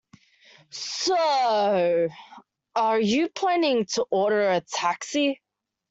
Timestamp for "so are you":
0.71-3.29